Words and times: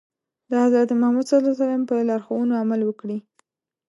د 0.49 0.51
حضرت 0.63 0.89
محمد 0.99 1.25
ص 1.29 1.31
په 1.89 1.95
لارښوونو 2.09 2.53
عمل 2.61 2.81
وکړي. 2.85 3.17